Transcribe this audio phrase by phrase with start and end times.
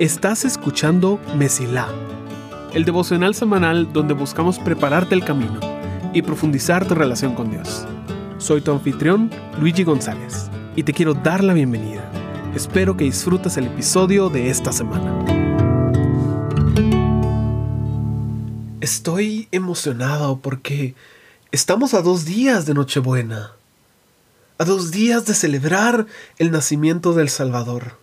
[0.00, 1.86] Estás escuchando Mesilá,
[2.72, 5.60] el devocional semanal donde buscamos prepararte el camino
[6.14, 7.86] y profundizar tu relación con Dios.
[8.38, 9.30] Soy tu anfitrión,
[9.60, 12.10] Luigi González, y te quiero dar la bienvenida.
[12.54, 15.18] Espero que disfrutes el episodio de esta semana.
[18.80, 20.94] Estoy emocionado porque
[21.52, 23.52] estamos a dos días de Nochebuena,
[24.60, 26.06] a dos días de celebrar
[26.36, 27.96] el nacimiento del Salvador.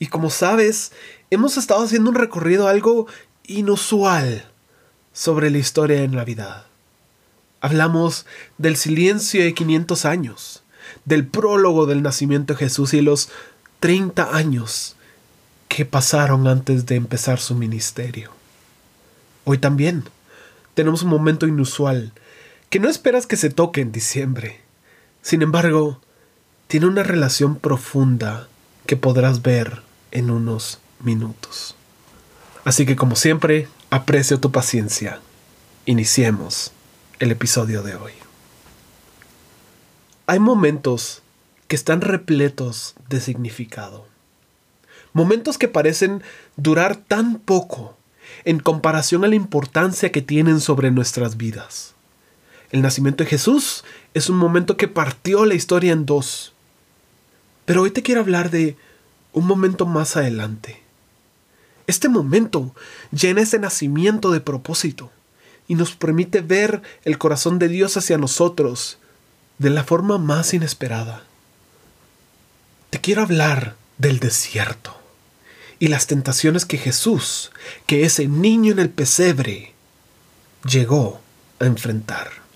[0.00, 0.90] Y como sabes,
[1.30, 3.06] hemos estado haciendo un recorrido algo
[3.46, 4.50] inusual
[5.12, 6.66] sobre la historia de Navidad.
[7.60, 8.26] Hablamos
[8.58, 10.64] del silencio de 500 años,
[11.04, 13.28] del prólogo del nacimiento de Jesús y los
[13.78, 14.96] 30 años
[15.68, 18.32] que pasaron antes de empezar su ministerio.
[19.44, 20.02] Hoy también
[20.74, 22.12] tenemos un momento inusual
[22.68, 24.66] que no esperas que se toque en diciembre.
[25.28, 26.00] Sin embargo,
[26.68, 28.48] tiene una relación profunda
[28.86, 31.76] que podrás ver en unos minutos.
[32.64, 35.20] Así que como siempre, aprecio tu paciencia.
[35.84, 36.72] Iniciemos
[37.18, 38.12] el episodio de hoy.
[40.26, 41.20] Hay momentos
[41.66, 44.06] que están repletos de significado.
[45.12, 46.22] Momentos que parecen
[46.56, 47.98] durar tan poco
[48.46, 51.94] en comparación a la importancia que tienen sobre nuestras vidas.
[52.70, 56.54] El nacimiento de Jesús es un momento que partió la historia en dos.
[57.64, 58.76] Pero hoy te quiero hablar de
[59.32, 60.82] un momento más adelante.
[61.86, 62.74] Este momento
[63.12, 65.10] llena ese nacimiento de propósito
[65.68, 68.98] y nos permite ver el corazón de Dios hacia nosotros
[69.58, 71.24] de la forma más inesperada.
[72.90, 74.96] Te quiero hablar del desierto
[75.78, 77.52] y las tentaciones que Jesús,
[77.86, 79.74] que ese niño en el pesebre,
[80.64, 81.20] llegó
[81.60, 82.47] a enfrentar.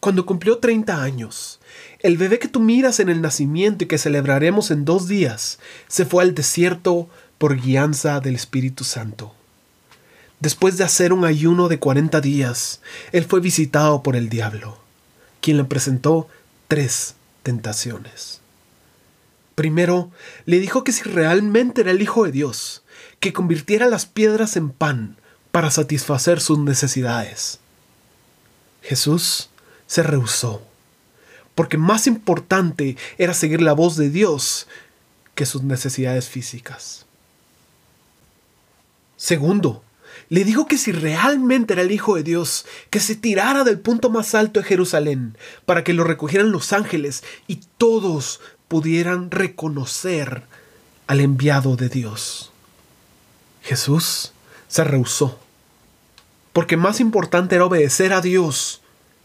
[0.00, 1.58] Cuando cumplió 30 años,
[2.00, 6.04] el bebé que tú miras en el nacimiento y que celebraremos en dos días se
[6.04, 9.34] fue al desierto por guianza del Espíritu Santo.
[10.40, 12.80] Después de hacer un ayuno de 40 días,
[13.10, 14.78] él fue visitado por el diablo,
[15.40, 16.28] quien le presentó
[16.68, 18.40] tres tentaciones.
[19.56, 20.12] Primero,
[20.44, 22.84] le dijo que si realmente era el Hijo de Dios,
[23.18, 25.16] que convirtiera las piedras en pan
[25.50, 27.58] para satisfacer sus necesidades.
[28.80, 29.50] Jesús
[29.88, 30.62] se rehusó
[31.58, 34.68] porque más importante era seguir la voz de Dios
[35.34, 37.04] que sus necesidades físicas.
[39.16, 39.82] Segundo,
[40.28, 44.08] le dijo que si realmente era el Hijo de Dios, que se tirara del punto
[44.08, 50.44] más alto de Jerusalén para que lo recogieran los ángeles y todos pudieran reconocer
[51.08, 52.52] al enviado de Dios.
[53.62, 54.32] Jesús
[54.68, 55.40] se rehusó,
[56.52, 58.80] porque más importante era obedecer a Dios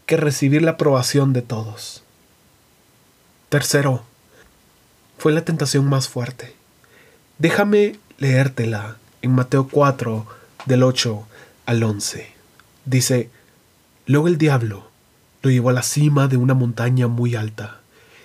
[0.06, 2.02] que recibir la aprobación de todos.
[3.48, 4.02] Tercero,
[5.18, 6.54] fue la tentación más fuerte.
[7.38, 10.26] Déjame leértela en Mateo 4,
[10.66, 11.26] del 8
[11.66, 12.32] al 11.
[12.84, 13.30] Dice,
[14.06, 14.90] luego el diablo
[15.42, 17.80] lo llevó a la cima de una montaña muy alta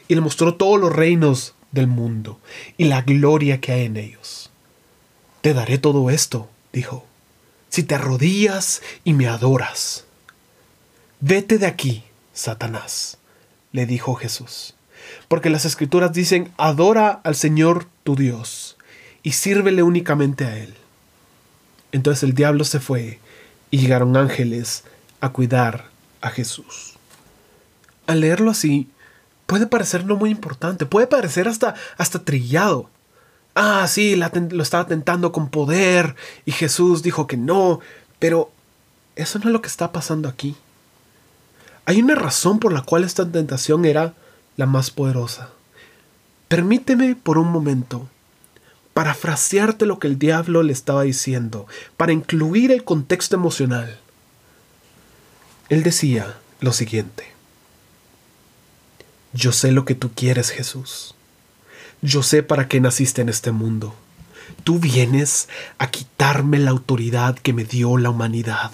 [0.08, 2.40] y le mostró todos los reinos del mundo
[2.78, 4.50] y la gloria que hay en ellos.
[5.42, 7.06] Te daré todo esto, dijo,
[7.70, 10.06] si te arrodillas y me adoras.
[11.22, 12.04] Vete de aquí,
[12.34, 13.18] Satanás,
[13.72, 14.76] le dijo Jesús
[15.28, 18.78] porque las escrituras dicen, adora al Señor tu Dios
[19.24, 20.74] y sírvele únicamente a Él.
[21.92, 23.20] Entonces el diablo se fue
[23.72, 24.84] y llegaron ángeles
[25.22, 25.86] a cuidar
[26.22, 26.96] a Jesús.
[28.08, 28.90] Al leerlo así,
[29.46, 32.90] puede parecer no muy importante, puede parecer hasta, hasta trillado.
[33.56, 36.16] Ah, sí, lo estaba tentando con poder
[36.46, 37.80] y Jesús dijo que no,
[38.20, 38.52] pero
[39.16, 40.56] eso no es lo que está pasando aquí.
[41.90, 44.14] Hay una razón por la cual esta tentación era
[44.58, 45.50] la más poderosa.
[46.48, 48.08] Permíteme por un momento
[48.94, 51.66] parafrasearte lo que el diablo le estaba diciendo,
[51.98, 53.98] para incluir el contexto emocional.
[55.70, 57.26] Él decía lo siguiente.
[59.34, 61.16] Yo sé lo que tú quieres, Jesús.
[62.04, 63.96] Yo sé para qué naciste en este mundo.
[64.64, 65.50] Tú vienes
[65.80, 68.74] a quitarme la autoridad que me dio la humanidad.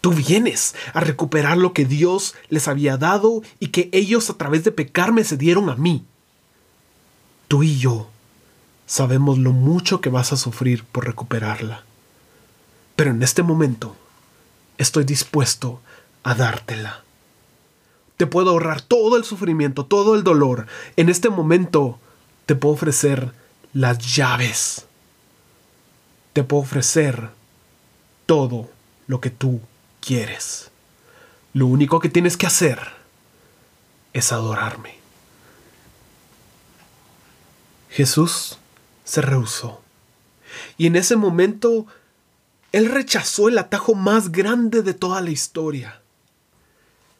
[0.00, 4.64] Tú vienes a recuperar lo que Dios les había dado y que ellos a través
[4.64, 6.04] de pecarme se dieron a mí.
[7.48, 8.08] Tú y yo
[8.86, 11.82] sabemos lo mucho que vas a sufrir por recuperarla.
[12.94, 13.96] Pero en este momento
[14.78, 15.80] estoy dispuesto
[16.22, 17.02] a dártela.
[18.16, 20.66] Te puedo ahorrar todo el sufrimiento, todo el dolor.
[20.96, 21.98] En este momento
[22.46, 23.32] te puedo ofrecer
[23.72, 24.86] las llaves.
[26.32, 27.30] Te puedo ofrecer
[28.26, 28.68] todo
[29.06, 29.60] lo que tú
[30.08, 30.70] quieres.
[31.52, 32.78] Lo único que tienes que hacer
[34.14, 34.96] es adorarme.
[37.90, 38.56] Jesús
[39.04, 39.82] se rehusó.
[40.78, 41.86] Y en ese momento,
[42.72, 46.00] Él rechazó el atajo más grande de toda la historia.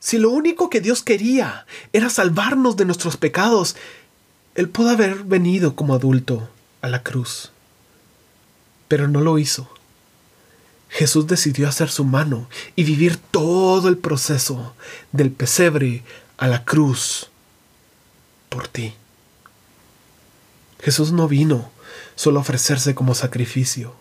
[0.01, 3.77] Si lo único que Dios quería era salvarnos de nuestros pecados,
[4.55, 6.49] Él pudo haber venido como adulto
[6.81, 7.53] a la cruz.
[8.89, 9.78] Pero no lo hizo.
[10.89, 14.75] Jesús decidió hacer su mano y vivir todo el proceso
[15.13, 16.03] del pesebre
[16.37, 17.31] a la cruz
[18.49, 18.95] por ti.
[20.81, 21.71] Jesús no vino
[22.15, 23.95] solo a ofrecerse como sacrificio.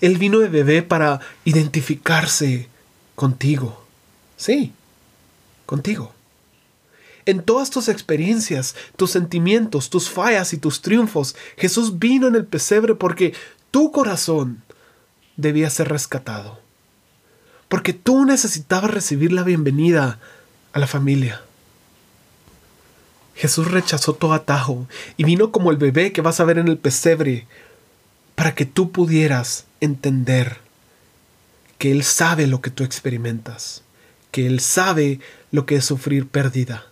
[0.00, 2.68] Él vino de bebé para identificarse
[3.14, 3.84] contigo.
[4.36, 4.72] Sí,
[5.66, 6.12] contigo.
[7.24, 12.44] En todas tus experiencias, tus sentimientos, tus fallas y tus triunfos, Jesús vino en el
[12.44, 13.32] pesebre porque
[13.70, 14.62] tu corazón
[15.42, 16.60] debía ser rescatado.
[17.68, 20.18] Porque tú necesitabas recibir la bienvenida
[20.72, 21.42] a la familia.
[23.34, 24.86] Jesús rechazó todo atajo
[25.16, 27.46] y vino como el bebé que vas a ver en el pesebre
[28.34, 30.58] para que tú pudieras entender
[31.78, 33.82] que Él sabe lo que tú experimentas,
[34.30, 36.86] que Él sabe lo que es sufrir pérdida,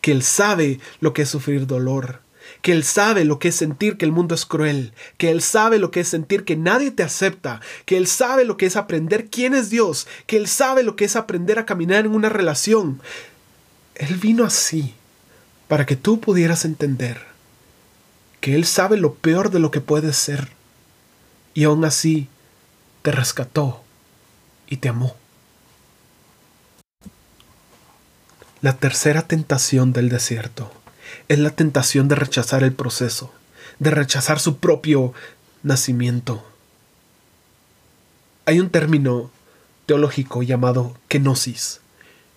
[0.00, 2.22] que Él sabe lo que es sufrir dolor,
[2.62, 5.78] que Él sabe lo que es sentir que el mundo es cruel, que Él sabe
[5.78, 9.28] lo que es sentir que nadie te acepta, que Él sabe lo que es aprender
[9.30, 13.00] quién es Dios, que Él sabe lo que es aprender a caminar en una relación.
[13.94, 14.94] Él vino así
[15.68, 17.20] para que tú pudieras entender
[18.40, 20.48] que Él sabe lo peor de lo que puedes ser
[21.54, 22.28] y aún así
[23.02, 23.82] te rescató
[24.68, 25.16] y te amó.
[28.62, 30.70] La tercera tentación del desierto
[31.28, 33.32] es la tentación de rechazar el proceso,
[33.78, 35.12] de rechazar su propio
[35.62, 36.44] nacimiento.
[38.46, 39.30] Hay un término
[39.86, 41.80] teológico llamado kenosis,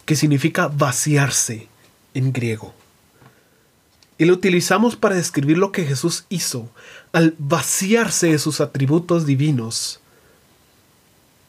[0.06, 1.68] que significa vaciarse
[2.14, 2.74] en griego
[4.18, 6.70] y lo utilizamos para describir lo que Jesús hizo
[7.12, 10.00] al vaciarse de sus atributos divinos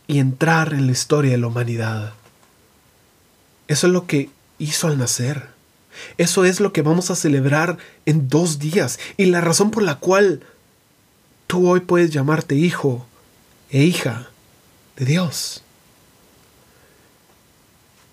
[0.06, 2.14] y entrar en la historia de la humanidad.
[3.68, 5.53] Eso es lo que hizo al nacer.
[6.18, 9.96] Eso es lo que vamos a celebrar en dos días y la razón por la
[9.96, 10.40] cual
[11.46, 13.06] tú hoy puedes llamarte hijo
[13.70, 14.28] e hija
[14.96, 15.62] de Dios.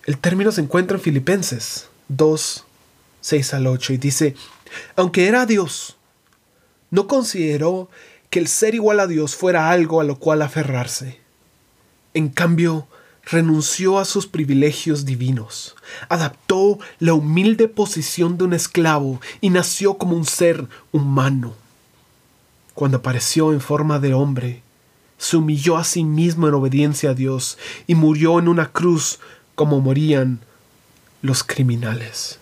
[0.05, 2.65] El término se encuentra en Filipenses 2,
[3.21, 4.35] 6 al 8 y dice,
[4.95, 5.97] aunque era Dios,
[6.89, 7.89] no consideró
[8.29, 11.19] que el ser igual a Dios fuera algo a lo cual aferrarse.
[12.13, 12.87] En cambio,
[13.23, 15.75] renunció a sus privilegios divinos,
[16.09, 21.56] adaptó la humilde posición de un esclavo y nació como un ser humano.
[22.73, 24.63] Cuando apareció en forma de hombre,
[25.18, 29.19] se humilló a sí mismo en obediencia a Dios y murió en una cruz
[29.56, 30.39] como morían
[31.21, 32.39] los criminales.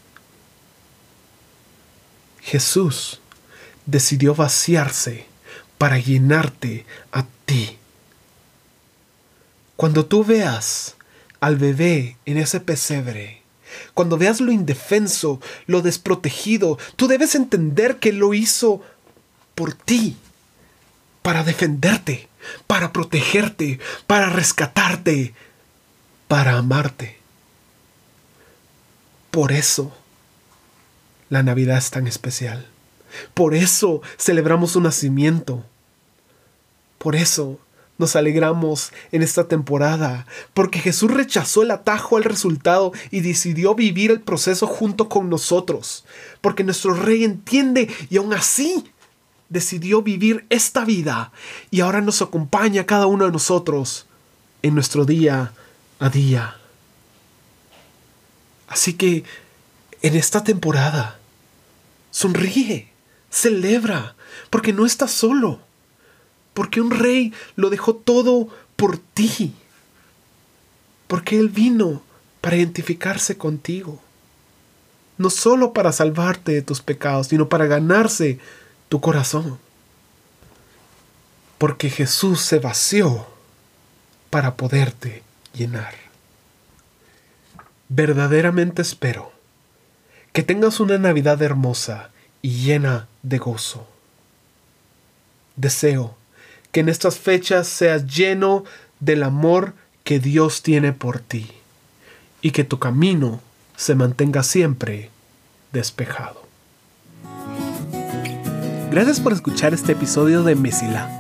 [2.42, 3.20] Jesús
[3.86, 5.28] decidió vaciarse
[5.78, 7.78] para llenarte a ti.
[9.80, 10.98] Cuando tú veas
[11.40, 13.44] al bebé en ese pesebre,
[13.94, 18.82] cuando veas lo indefenso, lo desprotegido, tú debes entender que lo hizo
[19.56, 20.18] por ti,
[21.22, 22.28] para defenderte,
[22.68, 25.34] para protegerte, para rescatarte,
[26.28, 27.18] para amarte.
[29.32, 29.94] Por eso
[31.30, 32.68] la Navidad es tan especial.
[33.34, 35.66] Por eso celebramos su nacimiento.
[36.98, 37.62] Por eso
[38.00, 40.26] nos alegramos en esta temporada,
[40.56, 46.06] porque Jesús rechazó el atajo al resultado y decidió vivir el proceso junto con nosotros,
[46.42, 48.86] porque nuestro Rey entiende y aún así
[49.50, 51.32] decidió vivir esta vida
[51.70, 54.08] y ahora nos acompaña cada uno de nosotros
[54.62, 55.54] en nuestro día
[56.00, 56.56] a día.
[58.68, 59.24] Así que
[60.02, 61.20] en esta temporada,
[62.12, 62.90] Sonríe,
[63.30, 64.16] celebra,
[64.50, 65.60] porque no estás solo,
[66.54, 69.54] porque un rey lo dejó todo por ti,
[71.08, 72.02] porque Él vino
[72.42, 74.02] para identificarse contigo,
[75.18, 78.40] no solo para salvarte de tus pecados, sino para ganarse
[78.88, 79.60] tu corazón,
[81.58, 83.28] porque Jesús se vació
[84.30, 85.94] para poderte llenar.
[87.90, 89.32] Verdaderamente espero
[90.32, 93.88] que tengas una Navidad hermosa y llena de gozo.
[95.56, 96.16] Deseo
[96.72, 98.64] que en estas fechas seas lleno
[99.00, 99.74] del amor
[100.04, 101.52] que Dios tiene por ti
[102.42, 103.42] y que tu camino
[103.76, 105.10] se mantenga siempre
[105.72, 106.48] despejado.
[108.92, 111.16] Gracias por escuchar este episodio de Mesila.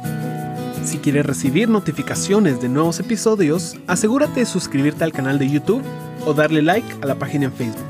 [0.83, 5.83] Si quieres recibir notificaciones de nuevos episodios, asegúrate de suscribirte al canal de YouTube
[6.25, 7.85] o darle like a la página en Facebook.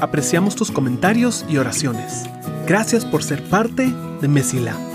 [0.00, 2.24] Apreciamos tus comentarios y oraciones.
[2.66, 4.85] Gracias por ser parte de Mesila.